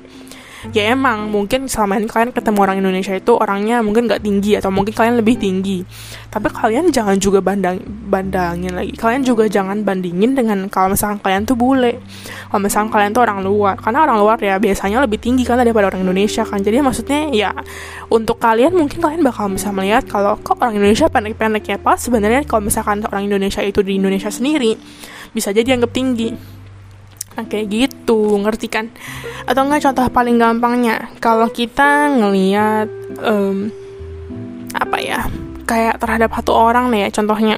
[0.72, 4.70] ya emang mungkin selama ini kalian ketemu orang Indonesia itu orangnya mungkin nggak tinggi atau
[4.72, 5.84] mungkin kalian lebih tinggi.
[6.32, 8.94] Tapi kalian jangan juga bandang bandangin lagi.
[8.94, 12.02] Kalian juga jangan bandingin dengan kalau misalkan kalian tuh bule.
[12.50, 13.74] Kalau misalkan kalian tuh orang luar.
[13.78, 16.58] Karena orang luar ya biasanya lebih tinggi kan daripada orang Indonesia kan.
[16.64, 17.50] Jadi maksudnya ya
[18.08, 22.00] untuk kalian mungkin kalian bakal bisa melihat kalau kok orang Indonesia pendek-pendek ya pas.
[22.00, 24.78] Sebenarnya kalau misalkan orang Indonesia itu di Indonesia sendiri
[25.36, 26.55] bisa jadi dianggap tinggi
[27.36, 28.88] Nah kayak gitu, ngerti kan?
[29.44, 32.88] Atau enggak contoh paling gampangnya, kalau kita ngeliat
[33.20, 33.68] um,
[34.72, 35.20] apa ya,
[35.68, 37.54] kayak terhadap satu orang nih ya, contohnya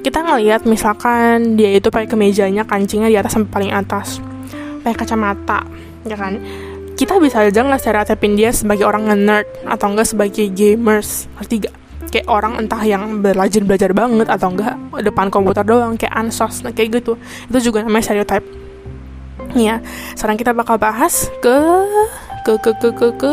[0.00, 4.18] kita ngeliat misalkan dia itu pakai kemejanya kancingnya di atas sampai paling atas,
[4.80, 5.60] pakai kacamata,
[6.08, 6.40] ya kan?
[6.98, 11.76] Kita bisa aja nggak stereotipin dia sebagai orang nerd atau enggak sebagai gamers, ngerti gak?
[12.08, 16.72] kayak orang entah yang belajar belajar banget atau enggak depan komputer doang kayak ansos nah
[16.72, 17.20] kayak gitu
[17.52, 18.57] itu juga namanya stereotype
[19.56, 19.80] ya
[20.18, 21.56] sekarang kita bakal bahas ke
[22.44, 23.32] ke ke ke ke, ke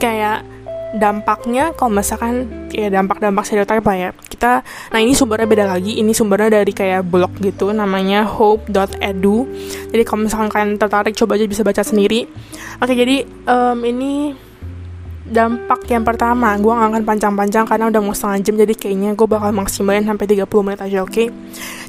[0.00, 0.44] kayak
[0.90, 4.10] dampaknya kalau misalkan ya dampak-dampak stereotype lah ya.
[4.26, 6.02] Kita nah ini sumbernya beda lagi.
[6.02, 9.46] Ini sumbernya dari kayak blog gitu namanya hope.edu
[9.90, 12.26] jadi kalau misalkan kalian tertarik coba aja bisa baca sendiri.
[12.82, 14.34] Oke jadi um, ini
[15.30, 19.26] dampak yang pertama gue gak akan panjang-panjang karena udah mau setengah jam jadi kayaknya gue
[19.30, 21.26] bakal maksimalin sampai 30 menit aja oke okay?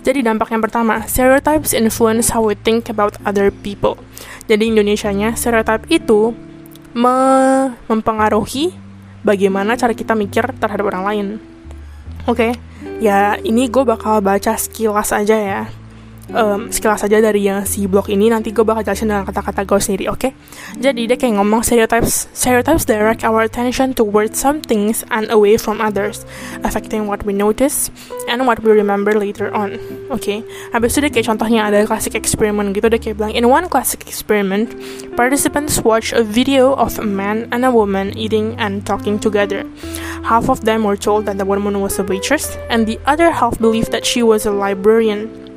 [0.06, 3.98] jadi dampak yang pertama stereotypes influence how we think about other people
[4.46, 6.38] jadi Indonesianya stereotype itu
[6.94, 7.18] me
[7.90, 8.78] mempengaruhi
[9.26, 11.28] bagaimana cara kita mikir terhadap orang lain
[12.30, 12.52] oke okay?
[13.02, 15.62] ya ini gue bakal baca sekilas aja ya
[16.36, 19.80] um, sekilas saja dari yang si blog ini nanti gue bakal jelasin dengan kata-kata gue
[19.80, 20.32] sendiri oke okay?
[20.80, 25.80] jadi dia kayak ngomong stereotypes stereotypes direct our attention towards some things and away from
[25.80, 26.24] others
[26.64, 27.92] affecting what we notice
[28.32, 29.76] and what we remember later on
[30.10, 30.44] oke okay?
[30.72, 34.04] habis itu dia kayak contohnya ada classic experiment gitu dia kayak bilang in one classic
[34.08, 34.72] experiment
[35.20, 39.68] participants watch a video of a man and a woman eating and talking together
[40.24, 43.58] half of them were told that the woman was a waitress and the other half
[43.60, 45.51] believed that she was a librarian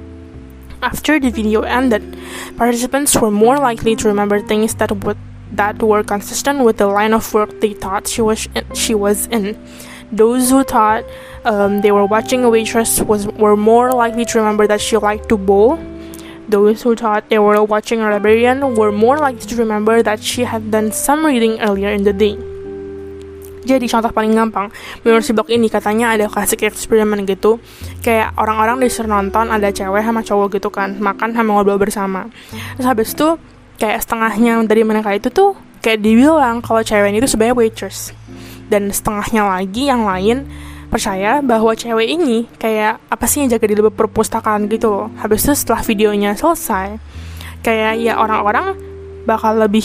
[0.85, 2.05] After the video ended,
[2.59, 5.17] participants were more likely to remember things that would
[5.53, 9.57] that were consistent with the line of work they thought she was she was in.
[10.13, 11.09] Those who thought
[11.47, 15.31] um, they were watching a waitress was were more likely to remember that she liked
[15.31, 15.81] to bowl.
[16.53, 20.45] Those who thought they were watching a librarian were more likely to remember that she
[20.45, 22.37] had done some reading earlier in the day.
[23.65, 24.69] Jadi contoh paling gampang,
[25.03, 27.57] menurut si blog ini katanya ada classic experiment gitu,
[28.05, 32.29] kayak orang-orang disuruh nonton ada cewek sama cowok gitu kan, makan sama ngobrol bersama.
[32.77, 33.41] Terus habis itu
[33.81, 38.13] kayak setengahnya dari mereka itu tuh kayak dibilang kalau cewek ini tuh sebenarnya waitress.
[38.69, 40.45] Dan setengahnya lagi yang lain
[40.93, 45.07] percaya bahwa cewek ini kayak apa sih yang jaga di perpustakaan gitu loh.
[45.21, 47.01] Habis itu setelah videonya selesai,
[47.65, 48.77] kayak ya orang-orang
[49.25, 49.81] bakal lebih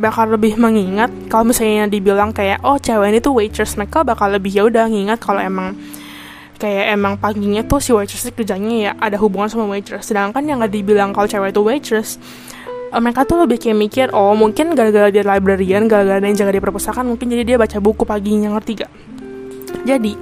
[0.00, 4.48] bakal lebih mengingat kalau misalnya dibilang kayak oh cewek ini tuh waitress mereka bakal lebih
[4.48, 5.76] ya udah ngingat kalau emang
[6.56, 10.08] kayak emang paginya tuh si waitress kerjanya ya ada hubungan sama waitress.
[10.08, 12.22] Sedangkan yang gak dibilang kalau cewek itu waitress
[12.94, 16.52] eh, mereka tuh lebih kayak mikir oh mungkin gara-gara dia librarian gara-gara dia yang jaga
[16.56, 19.11] di perpustakaan mungkin jadi dia baca buku paginya ngerti gak
[19.82, 20.14] jadi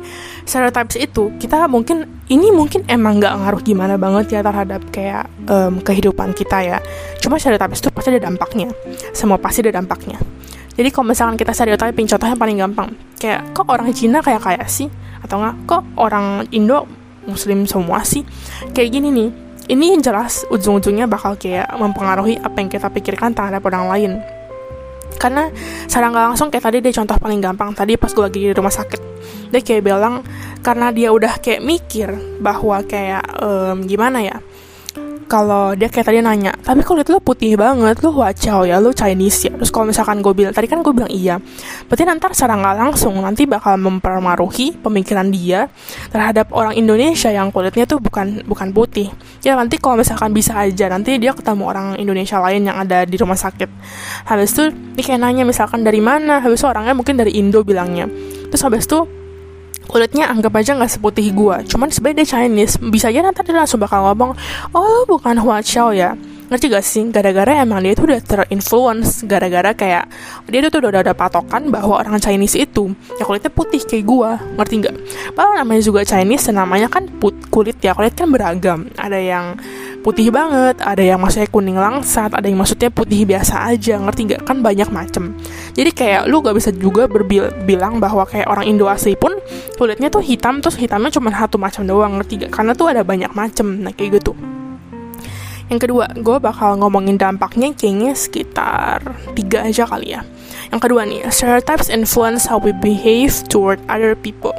[0.48, 5.78] stereotypes itu kita mungkin ini mungkin emang nggak ngaruh gimana banget ya terhadap kayak um,
[5.84, 6.78] kehidupan kita ya.
[7.20, 8.72] Cuma stereotypes itu pasti ada dampaknya.
[9.12, 10.16] Semua pasti ada dampaknya.
[10.74, 12.88] Jadi kalau misalkan kita stereotyping, contohnya paling gampang,
[13.20, 14.88] kayak kok orang Cina kayak kayak sih,
[15.20, 16.88] atau enggak kok orang Indo
[17.28, 18.24] Muslim semua sih,
[18.72, 19.30] kayak gini nih.
[19.70, 24.12] Ini jelas ujung-ujungnya bakal kayak mempengaruhi apa yang kita pikirkan terhadap orang lain
[25.20, 25.52] karena
[25.84, 27.76] secara nggak langsung kayak tadi deh contoh paling gampang.
[27.76, 29.10] Tadi pas gue lagi di rumah sakit
[29.50, 30.22] dia kayak bilang
[30.62, 34.38] karena dia udah kayak mikir bahwa kayak um, gimana ya
[35.30, 38.90] kalau dia kayak tadi nanya tapi kalau lihat lo putih banget lo wacau ya lo
[38.90, 39.54] Chinese ya?
[39.54, 41.38] Terus kalau misalkan gue bilang tadi kan gue bilang iya.
[41.86, 45.70] Berarti nanti secara nggak langsung nanti bakal mempermaruhi pemikiran dia
[46.10, 49.06] terhadap orang Indonesia yang kulitnya tuh bukan bukan putih.
[49.46, 53.14] Ya nanti kalau misalkan bisa aja nanti dia ketemu orang Indonesia lain yang ada di
[53.14, 53.70] rumah sakit.
[54.26, 54.64] Habis itu
[54.98, 58.10] dia kayak nanya misalkan dari mana habis itu orangnya mungkin dari Indo bilangnya.
[58.50, 59.19] Terus habis itu
[59.90, 61.66] kulitnya anggap aja nggak seputih gua.
[61.66, 62.78] Cuman sebenarnya dia Chinese.
[62.78, 64.38] Bisa aja nanti dia langsung bakal ngomong
[64.70, 66.14] oh bukan Hua Chao ya
[66.50, 67.06] ngerti gak sih?
[67.08, 69.24] Gara-gara emang dia tuh udah terinfluence.
[69.24, 70.04] Gara-gara kayak
[70.50, 74.36] dia tuh udah ada patokan bahwa orang Chinese itu ya kulitnya putih kayak gua.
[74.58, 74.94] Ngerti nggak
[75.38, 77.94] padahal namanya juga Chinese dan namanya kan put kulit ya.
[77.94, 78.90] Kulit kan beragam.
[78.98, 79.56] Ada yang
[80.00, 84.42] putih banget, ada yang maksudnya kuning langsat, ada yang maksudnya putih biasa aja, ngerti nggak?
[84.48, 85.36] Kan banyak macem.
[85.76, 89.36] Jadi kayak lu gak bisa juga berbilang bahwa kayak orang Indo asli pun
[89.76, 92.50] kulitnya tuh hitam, terus hitamnya cuma satu macam doang, ngerti gak?
[92.56, 94.32] Karena tuh ada banyak macem, nah kayak gitu.
[95.70, 100.26] Yang kedua, gue bakal ngomongin dampaknya kayaknya sekitar tiga aja kali ya.
[100.74, 104.54] Yang kedua nih, stereotypes influence how we behave toward other people.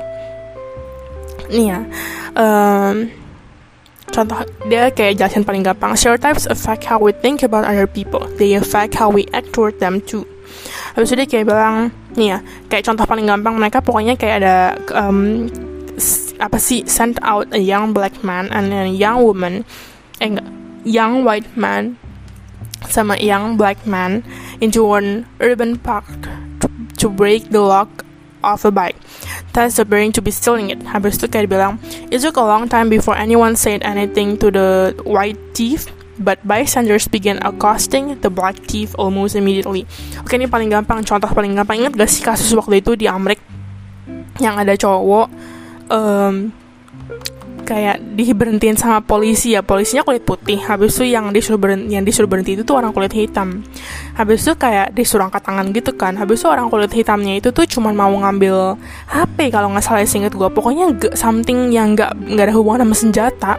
[1.51, 1.83] Nih ya,
[2.39, 3.11] um,
[4.07, 4.39] contoh
[4.71, 5.99] dia kayak jelasin paling gampang.
[5.99, 8.23] Stereotypes affect how we think about other people.
[8.39, 10.23] They affect how we act toward them too.
[10.95, 11.75] Habis itu dia kayak bilang,
[12.15, 12.37] nih ya,
[12.71, 14.55] kayak contoh paling gampang mereka pokoknya kayak ada
[14.95, 15.51] um,
[16.39, 19.61] apa sih send out a young black man and a young woman
[20.17, 21.97] eh enggak young white man
[22.89, 24.25] sama young black man
[24.59, 26.05] into one urban park
[26.59, 26.67] to,
[26.97, 28.05] to break the lock
[28.43, 28.97] of a bike.
[29.53, 30.81] Thus appearing to be stealing it.
[30.89, 31.77] Habis itu kayak bilang,
[32.09, 35.85] it took a long time before anyone said anything to the white thief,
[36.17, 39.85] but bystanders began accosting the black thief almost immediately.
[40.23, 41.85] Oke ini paling gampang, contoh paling gampang.
[41.85, 43.37] Ingat gak sih kasus waktu itu di Amrik
[44.41, 45.27] yang ada cowok
[45.91, 46.49] um,
[47.71, 49.63] kayak diberhentiin sama polisi ya.
[49.63, 50.59] Polisinya kulit putih.
[50.59, 53.63] Habis itu yang disuruh berhenti yang disuruh berhenti itu tuh orang kulit hitam.
[54.19, 56.19] Habis itu kayak disuruh angkat tangan gitu kan.
[56.19, 58.75] Habis itu orang kulit hitamnya itu tuh cuma mau ngambil
[59.07, 62.95] HP kalau nggak salah singkat gue pokoknya gak, something yang nggak nggak ada hubungan sama
[62.97, 63.53] senjata.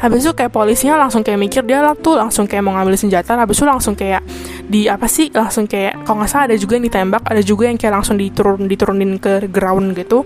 [0.00, 3.36] Habis itu kayak polisinya langsung kayak mikir dia lah tuh langsung kayak mau ngambil senjata.
[3.36, 4.24] Habis itu langsung kayak
[4.70, 7.76] di apa sih langsung kayak kalau nggak salah ada juga yang ditembak ada juga yang
[7.76, 10.24] kayak langsung diturun diturunin ke ground gitu.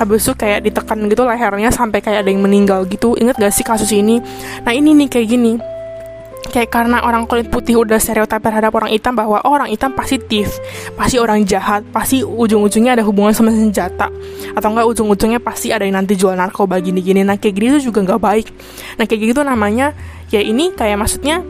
[0.00, 3.08] Habis itu kayak ditekan gitu lehernya sampai kayak ada yang meninggal meninggal gitu.
[3.20, 4.24] Inget gak sih kasus ini?
[4.64, 5.52] Nah ini nih kayak gini.
[6.52, 10.20] Kayak karena orang kulit putih udah stereotip terhadap orang hitam bahwa oh, orang hitam pasti
[10.20, 10.52] thief,
[10.98, 14.12] pasti orang jahat, pasti ujung-ujungnya ada hubungan sama senjata,
[14.52, 17.24] atau enggak ujung-ujungnya pasti ada yang nanti jual narkoba gini-gini.
[17.24, 18.46] Nah kayak gini tuh juga nggak baik.
[19.00, 19.96] Nah kayak gitu namanya
[20.28, 21.40] ya ini kayak maksudnya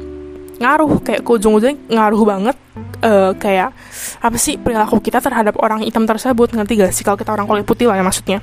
[0.62, 2.56] ngaruh kayak ke ujung-ujungnya ngaruh banget
[3.02, 3.74] uh, kayak
[4.22, 6.54] apa sih perilaku kita terhadap orang hitam tersebut.
[6.54, 8.38] Ngerti gak sih kalau kita orang kulit putih lah ya maksudnya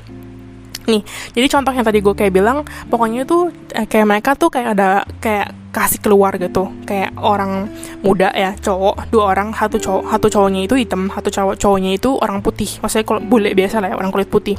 [0.88, 1.02] nih
[1.36, 5.04] jadi contoh yang tadi gue kayak bilang pokoknya tuh eh, kayak mereka tuh kayak ada
[5.20, 6.70] kayak kasih keluar gitu.
[6.86, 7.70] Kayak orang
[8.02, 12.10] muda ya cowok dua orang satu cowok satu cowoknya itu hitam satu cowok cowoknya itu
[12.18, 12.70] orang putih.
[12.82, 14.58] Maksudnya kalau bule biasa lah ya orang kulit putih.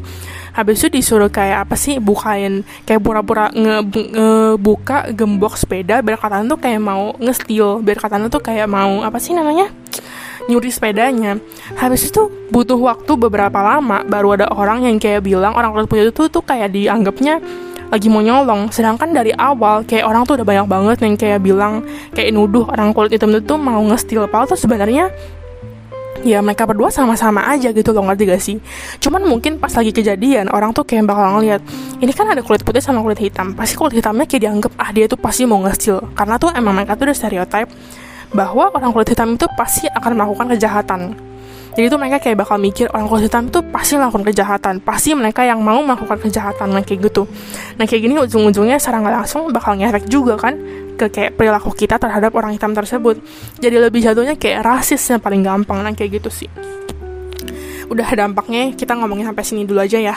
[0.55, 6.47] Habis itu disuruh kayak apa sih bukain kayak pura-pura ngebuka nge gembok sepeda biar katanya
[6.55, 9.71] tuh kayak mau ngestil biar katanya tuh kayak mau apa sih namanya
[10.49, 11.37] nyuri sepedanya.
[11.77, 16.05] Habis itu butuh waktu beberapa lama baru ada orang yang kayak bilang orang kulit putih
[16.09, 17.43] itu tuh kayak dianggapnya
[17.91, 18.71] lagi mau nyolong.
[18.71, 21.83] Sedangkan dari awal kayak orang tuh udah banyak banget yang kayak bilang
[22.15, 25.11] kayak nuduh orang kulit hitam itu mau ngestil padahal tuh sebenarnya
[26.21, 28.57] ya mereka berdua sama-sama aja gitu loh ngerti gak sih?
[29.01, 31.65] Cuman mungkin pas lagi kejadian orang tuh kayak bakal ngeliat
[31.99, 33.57] ini kan ada kulit putih sama kulit hitam.
[33.57, 36.95] Pasti kulit hitamnya kayak dianggap ah dia tuh pasti mau ngestil karena tuh emang mereka
[36.95, 37.71] tuh udah stereotype
[38.31, 41.01] bahwa orang kulit hitam itu pasti akan melakukan kejahatan.
[41.71, 45.47] Jadi itu mereka kayak bakal mikir orang kulit hitam itu pasti melakukan kejahatan, pasti mereka
[45.47, 47.31] yang mau melakukan kejahatan nah, kayak gitu.
[47.79, 50.59] Nah kayak gini ujung-ujungnya secara nggak langsung bakal ngefek juga kan
[50.99, 53.23] ke kayak perilaku kita terhadap orang hitam tersebut.
[53.63, 56.51] Jadi lebih jatuhnya kayak rasis yang paling gampang nah kayak gitu sih
[57.91, 60.15] udah dampaknya kita ngomongin sampai sini dulu aja ya.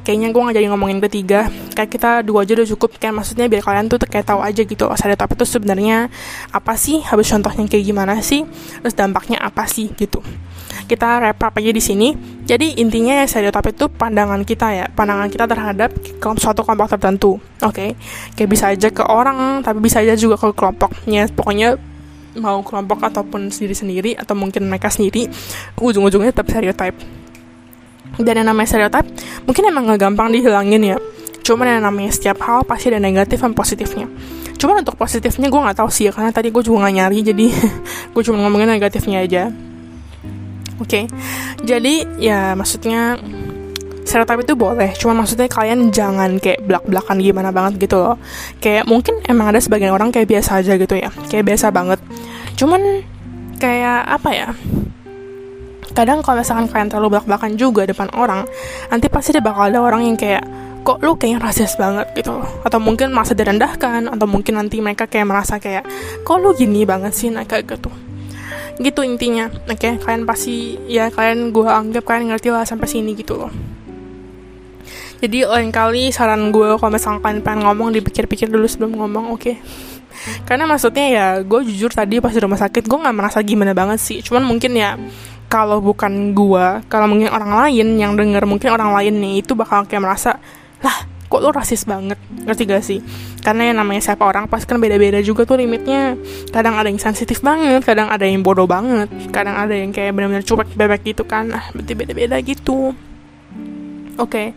[0.00, 1.52] Kayaknya gue nggak jadi ngomongin ketiga.
[1.76, 2.96] Kayak kita dua aja udah cukup.
[2.96, 6.08] Kayak maksudnya biar kalian tuh kayak tahu aja gitu stereotip itu sebenarnya
[6.48, 7.04] apa sih?
[7.04, 8.48] Habis contohnya kayak gimana sih?
[8.80, 9.92] Terus dampaknya apa sih?
[9.92, 10.24] Gitu.
[10.88, 12.16] Kita wrap up aja di sini.
[12.48, 14.86] Jadi intinya ya stereotip itu pandangan kita ya.
[14.88, 15.92] Pandangan kita terhadap
[16.40, 17.36] suatu kelompok tertentu.
[17.60, 17.76] Oke?
[17.76, 17.90] Okay?
[18.40, 21.28] kayak bisa aja ke orang tapi bisa aja juga ke kelompoknya.
[21.28, 21.76] Pokoknya
[22.38, 25.28] mau kelompok ataupun sendiri-sendiri atau mungkin mereka sendiri
[25.76, 26.98] ujung-ujungnya tetap stereotype.
[28.20, 29.08] Dan yang namanya stereotype
[29.48, 30.98] mungkin emang gak gampang dihilangin ya.
[31.42, 34.06] Cuman yang namanya setiap hal pasti ada negatif dan positifnya.
[34.56, 37.46] Cuman untuk positifnya gue nggak tahu sih ya karena tadi gue juga nggak nyari jadi
[38.14, 39.50] gue cuma ngomongin negatifnya aja.
[40.78, 41.04] Oke okay.
[41.66, 43.18] jadi ya maksudnya
[44.12, 48.20] stereotip itu boleh cuma maksudnya kalian jangan kayak belak-belakan gimana banget gitu loh.
[48.60, 51.96] Kayak mungkin emang ada sebagian orang kayak biasa aja gitu ya kayak biasa banget.
[52.60, 53.00] Cuman
[53.56, 54.48] kayak apa ya
[55.96, 58.44] kadang kalau misalkan kalian terlalu belak-belakan juga depan orang
[58.92, 60.44] nanti pasti ada bakal ada orang yang kayak
[60.84, 62.12] kok lu kayaknya rasis banget?
[62.12, 62.48] gitu loh.
[62.68, 65.88] Atau mungkin masa direndahkan atau mungkin nanti mereka kayak merasa kayak
[66.20, 67.32] kok lu gini banget sih?
[67.32, 67.88] Nah kayak gitu.
[68.76, 69.48] Gitu intinya.
[69.72, 69.92] Oke okay?
[69.96, 73.52] kalian pasti ya kalian gue anggap kalian ngerti lah sampai sini gitu loh
[75.22, 79.38] jadi lain kali saran gue kalau misalkan pengen ngomong dipikir-pikir dulu sebelum ngomong oke.
[79.38, 79.56] Okay?
[80.46, 84.02] karena maksudnya ya gue jujur tadi pas di rumah sakit gue nggak merasa gimana banget
[84.02, 84.18] sih.
[84.18, 84.98] Cuman mungkin ya
[85.46, 89.86] kalau bukan gue kalau mungkin orang lain yang denger mungkin orang lain nih itu bakal
[89.86, 90.42] kayak merasa
[90.82, 92.18] lah kok lo rasis banget?
[92.42, 92.98] Ngerti gak sih?
[93.40, 96.18] Karena yang namanya siapa orang pasti kan beda-beda juga tuh limitnya.
[96.52, 100.42] Kadang ada yang sensitif banget kadang ada yang bodoh banget kadang ada yang kayak benar-benar
[100.42, 101.54] cuek bebek gitu kan.
[101.54, 102.90] Ah berarti beda-beda gitu.
[104.18, 104.26] Oke.
[104.26, 104.48] okay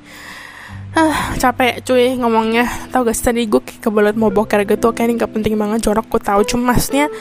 [0.95, 2.65] ah capek cuy ngomongnya.
[2.89, 6.08] Tau gak sih tadi gue kebelet mau boker gitu kayak ini gak penting banget jorok
[6.08, 7.12] gue tahu cuma maksudnya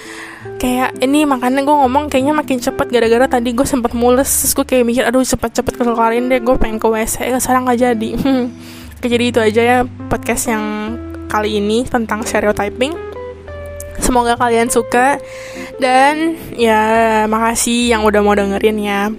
[0.62, 4.30] kayak ini makanya gue ngomong kayaknya makin cepet gara-gara tadi gue sempat mules.
[4.30, 7.82] Terus gue kayak mikir aduh cepet-cepet kelarin deh gue pengen ke WC eh, sekarang gak
[7.82, 8.10] jadi.
[8.96, 10.64] Oke, jadi itu aja ya podcast yang
[11.26, 12.94] kali ini tentang stereotyping.
[13.98, 15.18] Semoga kalian suka.
[15.82, 19.10] Dan ya makasih yang udah mau dengerin ya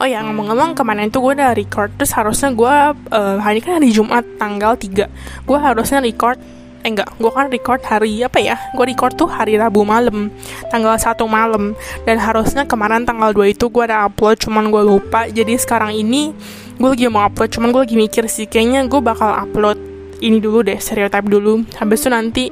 [0.00, 2.74] Oh ya ngomong-ngomong kemarin itu gue udah record Terus harusnya gue
[3.12, 6.40] uh, Hari kan hari Jumat tanggal 3 Gue harusnya record
[6.80, 10.32] Eh enggak, gue kan record hari apa ya Gue record tuh hari Rabu malam
[10.72, 11.76] Tanggal 1 malam.
[12.08, 15.28] Dan harusnya kemarin tanggal 2 itu gue ada upload Cuman gue lupa.
[15.28, 16.32] Jadi sekarang ini
[16.80, 19.76] Gue lagi mau upload Cuman gue lagi mikir sih Kayaknya gue bakal upload
[20.24, 21.60] Ini dulu deh Stereotype dulu.
[21.76, 22.44] Habis itu nanti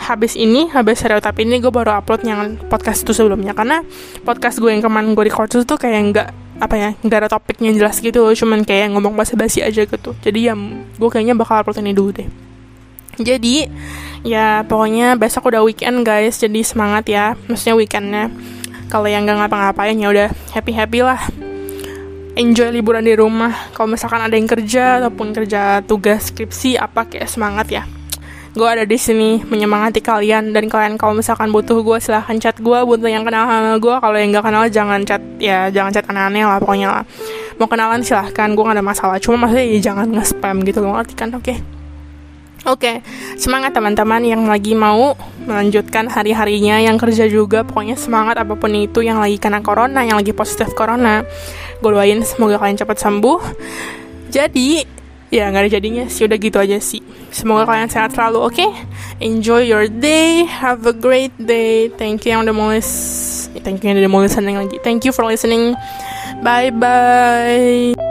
[0.00, 3.52] habis ini habis stereotip ini gue baru upload yang podcast itu sebelumnya.
[3.52, 3.84] Karena
[4.24, 6.28] podcast gue yang kemarin gue record itu tuh kayak nggak
[6.60, 10.12] apa ya nggak ada topiknya jelas gitu loh cuman kayak ngomong basa-basi aja gitu.
[10.20, 10.54] Jadi ya
[11.00, 12.28] gue kayaknya bakal upload ini dulu deh.
[13.20, 13.68] Jadi
[14.22, 16.36] ya pokoknya besok udah weekend guys.
[16.36, 18.24] Jadi semangat ya maksudnya weekendnya.
[18.92, 21.20] Kalau yang nggak ngapa-ngapain ya udah happy happy lah.
[22.36, 23.72] Enjoy liburan di rumah.
[23.72, 27.84] Kalau misalkan ada yang kerja ataupun kerja tugas skripsi apa kayak semangat ya
[28.50, 32.78] gue ada di sini menyemangati kalian dan kalian kalau misalkan butuh gue silahkan chat gue
[32.82, 35.22] butuh yang kenal sama gue kalau yang nggak kenal jangan chat.
[35.38, 37.04] Ya jangan chat aneh-aneh lah pokoknya lah.
[37.62, 38.50] Mau kenalan silahkan.
[38.50, 39.16] Gue gak ada masalah.
[39.22, 40.98] Cuma maksudnya ya jangan nge-spam gitu loh.
[40.98, 41.44] Ngerti kan oke?
[41.46, 41.58] Okay.
[42.68, 44.20] Oke, okay, semangat teman-teman.
[44.20, 45.16] Yang lagi mau
[45.48, 50.20] melanjutkan hari-harinya, yang kerja juga, pokoknya semangat apa pun itu yang lagi kena corona, yang
[50.20, 51.24] lagi positif corona.
[51.80, 53.40] Gue doain semoga kalian cepat sembuh.
[54.28, 54.84] Jadi,
[55.32, 56.28] ya nggak ada jadinya sih.
[56.28, 57.00] Udah gitu aja sih
[57.30, 58.54] semoga kalian sehat selalu oke?
[58.54, 58.70] Okay?
[59.20, 60.44] enjoy your day.
[60.44, 61.88] Have a great day.
[61.94, 62.72] Thank you yang udah mau
[63.62, 64.80] thank you yang udah mau listening lagi.
[64.82, 65.76] Thank you for listening.
[66.40, 68.09] Bye bye